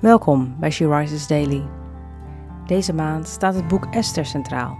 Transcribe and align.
Welkom 0.00 0.56
bij 0.60 0.70
She 0.70 0.96
Rises 0.96 1.26
Daily. 1.26 1.64
Deze 2.66 2.92
maand 2.92 3.28
staat 3.28 3.54
het 3.54 3.68
boek 3.68 3.86
Esther 3.86 4.26
centraal. 4.26 4.78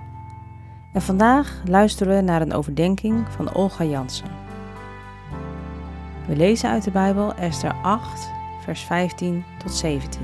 En 0.93 1.03
vandaag 1.03 1.63
luisteren 1.65 2.17
we 2.17 2.23
naar 2.23 2.41
een 2.41 2.53
overdenking 2.53 3.29
van 3.29 3.55
Olga 3.55 3.85
Jansen. 3.85 4.31
We 6.27 6.37
lezen 6.37 6.71
uit 6.71 6.85
de 6.85 6.91
Bijbel 6.91 7.35
Esther 7.35 7.75
8, 7.83 8.31
vers 8.61 8.81
15 8.81 9.45
tot 9.59 9.73
17. 9.73 10.21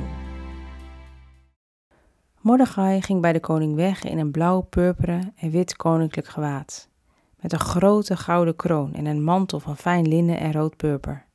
Mordechai 2.41 3.03
ging 3.03 3.21
bij 3.21 3.33
de 3.33 3.41
koning 3.41 3.75
weg 3.75 4.03
in 4.03 4.19
een 4.19 4.31
blauw, 4.31 4.61
purperen 4.61 5.33
en 5.37 5.51
wit 5.51 5.77
koninklijk 5.77 6.29
gewaad, 6.29 6.89
met 7.41 7.53
een 7.53 7.61
grote 7.61 8.17
gouden 8.17 8.57
kroon 8.57 8.95
en 8.95 9.07
een 9.07 9.25
mantel 9.25 9.61
van 9.61 9.77
fijn 9.77 10.09
linnen 10.09 10.39
en 10.39 10.53
rood 10.53 10.77
purper. 10.77 11.27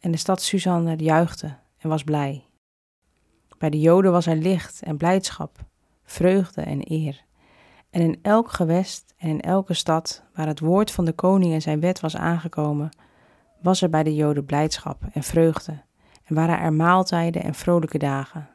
En 0.00 0.10
de 0.10 0.16
stad 0.16 0.42
Suzanne 0.42 0.96
juichte 0.96 1.64
en 1.86 1.92
was 1.92 2.04
blij. 2.04 2.44
Bij 3.58 3.70
de 3.70 3.80
Joden 3.80 4.12
was 4.12 4.26
er 4.26 4.36
licht 4.36 4.82
en 4.82 4.96
blijdschap, 4.96 5.64
vreugde 6.04 6.60
en 6.60 6.92
eer. 6.92 7.24
En 7.90 8.00
in 8.00 8.18
elk 8.22 8.50
gewest 8.50 9.14
en 9.16 9.28
in 9.28 9.40
elke 9.40 9.74
stad 9.74 10.24
waar 10.34 10.46
het 10.46 10.60
woord 10.60 10.90
van 10.90 11.04
de 11.04 11.12
koning 11.12 11.52
en 11.52 11.62
zijn 11.62 11.80
wet 11.80 12.00
was 12.00 12.16
aangekomen, 12.16 12.96
was 13.62 13.82
er 13.82 13.90
bij 13.90 14.02
de 14.02 14.14
Joden 14.14 14.44
blijdschap 14.44 15.02
en 15.12 15.22
vreugde, 15.22 15.82
en 16.24 16.34
waren 16.34 16.58
er 16.58 16.72
maaltijden 16.72 17.42
en 17.42 17.54
vrolijke 17.54 17.98
dagen. 17.98 18.48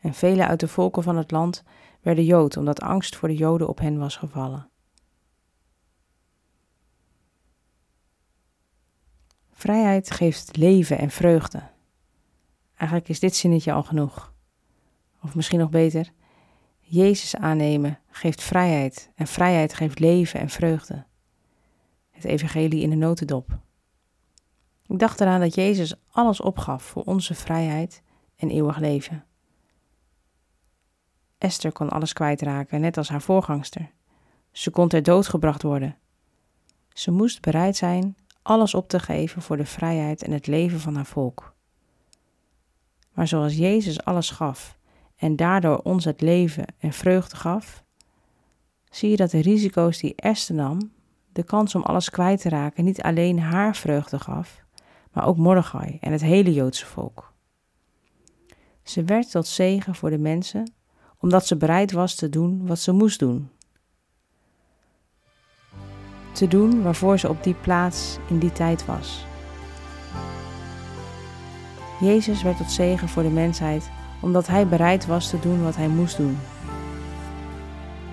En 0.00 0.14
vele 0.14 0.46
uit 0.46 0.60
de 0.60 0.68
volken 0.68 1.02
van 1.02 1.16
het 1.16 1.30
land 1.30 1.62
werden 2.00 2.24
Jood, 2.24 2.56
omdat 2.56 2.80
angst 2.80 3.16
voor 3.16 3.28
de 3.28 3.36
Joden 3.36 3.68
op 3.68 3.78
hen 3.78 3.98
was 3.98 4.16
gevallen. 4.16 4.68
Vrijheid 9.50 10.10
geeft 10.10 10.56
leven 10.56 10.98
en 10.98 11.10
vreugde. 11.10 11.62
Eigenlijk 12.80 13.10
is 13.10 13.20
dit 13.20 13.36
zinnetje 13.36 13.72
al 13.72 13.82
genoeg. 13.82 14.32
Of 15.22 15.34
misschien 15.34 15.58
nog 15.58 15.70
beter, 15.70 16.10
Jezus 16.80 17.36
aannemen 17.36 17.98
geeft 18.10 18.42
vrijheid 18.42 19.10
en 19.14 19.26
vrijheid 19.26 19.74
geeft 19.74 19.98
leven 19.98 20.40
en 20.40 20.48
vreugde. 20.48 21.04
Het 22.10 22.24
evangelie 22.24 22.82
in 22.82 22.90
de 22.90 22.96
notendop. 22.96 23.58
Ik 24.86 24.98
dacht 24.98 25.20
eraan 25.20 25.40
dat 25.40 25.54
Jezus 25.54 25.94
alles 26.10 26.40
opgaf 26.40 26.82
voor 26.82 27.02
onze 27.02 27.34
vrijheid 27.34 28.02
en 28.36 28.50
eeuwig 28.50 28.78
leven. 28.78 29.24
Esther 31.38 31.72
kon 31.72 31.88
alles 31.88 32.12
kwijtraken, 32.12 32.80
net 32.80 32.96
als 32.96 33.08
haar 33.08 33.22
voorgangster. 33.22 33.90
Ze 34.52 34.70
kon 34.70 34.88
ter 34.88 35.02
dood 35.02 35.28
gebracht 35.28 35.62
worden. 35.62 35.98
Ze 36.92 37.10
moest 37.10 37.40
bereid 37.40 37.76
zijn 37.76 38.16
alles 38.42 38.74
op 38.74 38.88
te 38.88 38.98
geven 38.98 39.42
voor 39.42 39.56
de 39.56 39.66
vrijheid 39.66 40.22
en 40.22 40.32
het 40.32 40.46
leven 40.46 40.80
van 40.80 40.94
haar 40.94 41.06
volk. 41.06 41.58
Maar 43.12 43.28
zoals 43.28 43.56
Jezus 43.56 44.04
alles 44.04 44.30
gaf 44.30 44.78
en 45.16 45.36
daardoor 45.36 45.78
ons 45.78 46.04
het 46.04 46.20
leven 46.20 46.64
en 46.78 46.92
vreugde 46.92 47.36
gaf, 47.36 47.84
zie 48.90 49.10
je 49.10 49.16
dat 49.16 49.30
de 49.30 49.40
risico's 49.40 49.98
die 49.98 50.14
Esther 50.14 50.54
nam, 50.54 50.92
de 51.32 51.42
kans 51.42 51.74
om 51.74 51.82
alles 51.82 52.10
kwijt 52.10 52.40
te 52.40 52.48
raken, 52.48 52.84
niet 52.84 53.02
alleen 53.02 53.40
haar 53.40 53.76
vreugde 53.76 54.18
gaf, 54.18 54.64
maar 55.12 55.26
ook 55.26 55.36
Mordechai 55.36 55.98
en 56.00 56.12
het 56.12 56.20
hele 56.20 56.52
Joodse 56.52 56.86
volk. 56.86 57.32
Ze 58.82 59.04
werd 59.04 59.30
tot 59.30 59.46
zegen 59.46 59.94
voor 59.94 60.10
de 60.10 60.18
mensen, 60.18 60.72
omdat 61.18 61.46
ze 61.46 61.56
bereid 61.56 61.92
was 61.92 62.14
te 62.14 62.28
doen 62.28 62.66
wat 62.66 62.78
ze 62.78 62.92
moest 62.92 63.18
doen. 63.18 63.50
Te 66.32 66.48
doen 66.48 66.82
waarvoor 66.82 67.18
ze 67.18 67.28
op 67.28 67.42
die 67.42 67.54
plaats 67.54 68.18
in 68.28 68.38
die 68.38 68.52
tijd 68.52 68.86
was. 68.86 69.28
Jezus 72.00 72.42
werd 72.42 72.56
tot 72.56 72.70
zegen 72.70 73.08
voor 73.08 73.22
de 73.22 73.28
mensheid 73.28 73.90
omdat 74.20 74.46
hij 74.46 74.66
bereid 74.66 75.06
was 75.06 75.30
te 75.30 75.40
doen 75.40 75.62
wat 75.62 75.76
hij 75.76 75.88
moest 75.88 76.16
doen. 76.16 76.38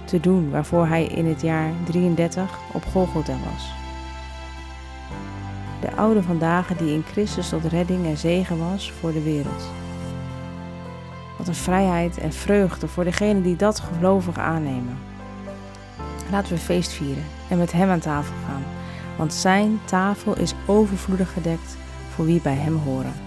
Te 0.06 0.20
doen 0.20 0.50
waarvoor 0.50 0.88
hij 0.88 1.06
in 1.06 1.26
het 1.26 1.42
jaar 1.42 1.72
33 1.84 2.60
op 2.74 2.86
Golgotha 2.86 3.34
was. 3.52 3.72
De 5.82 5.96
oude 5.96 6.24
vandaag 6.24 6.68
die 6.68 6.94
in 6.94 7.04
Christus 7.12 7.50
tot 7.50 7.66
redding 7.66 8.06
en 8.06 8.18
zegen 8.18 8.58
was 8.72 8.92
voor 8.92 9.12
de 9.12 9.24
wereld. 9.24 9.70
Wat 11.38 11.48
een 11.48 11.56
vrijheid 11.56 12.18
en 12.18 12.34
vreugde 12.34 12.88
voor 12.88 13.04
degenen 13.04 13.42
die 13.42 13.56
dat 13.56 13.80
gelovig 13.80 14.38
aannemen. 14.38 14.98
Laten 16.32 16.54
we 16.54 16.60
feest 16.60 16.92
vieren 16.92 17.24
en 17.50 17.58
met 17.58 17.72
Hem 17.72 17.90
aan 17.90 18.00
tafel 18.00 18.36
gaan, 18.48 18.64
want 19.18 19.34
Zijn 19.34 19.80
tafel 19.86 20.38
is 20.38 20.54
overvloedig 20.66 21.34
gedekt 21.34 21.78
voor 22.16 22.26
wie 22.26 22.42
bij 22.42 22.56
Hem 22.56 22.76
horen. 22.76 23.27